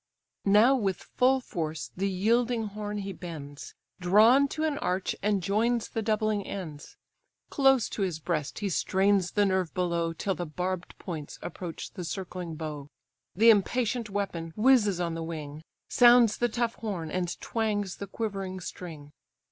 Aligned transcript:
Now 0.47 0.73
with 0.75 1.11
full 1.15 1.39
force 1.39 1.91
the 1.95 2.09
yielding 2.09 2.65
horn 2.69 2.97
he 2.97 3.13
bends, 3.13 3.75
Drawn 3.99 4.47
to 4.47 4.63
an 4.63 4.79
arch, 4.79 5.15
and 5.21 5.43
joins 5.43 5.89
the 5.89 6.01
doubling 6.01 6.43
ends; 6.43 6.97
Close 7.51 7.87
to 7.89 8.01
his 8.01 8.17
breast 8.19 8.57
he 8.57 8.69
strains 8.69 9.29
the 9.33 9.45
nerve 9.45 9.71
below, 9.75 10.11
Till 10.11 10.33
the 10.33 10.47
barb'd 10.47 10.97
points 10.97 11.37
approach 11.43 11.91
the 11.91 12.03
circling 12.03 12.55
bow; 12.55 12.87
The 13.35 13.51
impatient 13.51 14.09
weapon 14.09 14.53
whizzes 14.55 14.99
on 14.99 15.13
the 15.13 15.21
wing; 15.21 15.61
Sounds 15.87 16.35
the 16.35 16.49
tough 16.49 16.73
horn, 16.77 17.11
and 17.11 17.39
twangs 17.39 17.97
the 17.97 18.07
quivering 18.07 18.59
string. 18.59 19.11